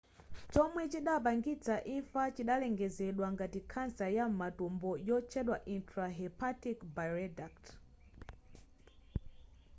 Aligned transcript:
chomwe 0.53 0.83
chidapangitsa 0.91 1.75
imfa 1.95 2.23
chidalengezedwa 2.35 3.27
ngati 3.35 3.59
khansa 3.71 4.05
ya 4.17 4.25
m'matumbo 4.29 4.89
yotchedwa 5.09 5.57
intrahepatic 5.75 6.77
bileduct 6.95 7.65